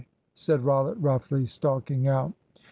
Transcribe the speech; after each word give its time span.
said 0.33 0.65
Rollitt 0.65 0.97
roughly, 0.99 1.45
stalking 1.45 2.07
out. 2.07 2.33